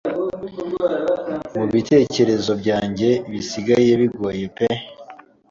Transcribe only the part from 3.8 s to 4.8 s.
bigoye pe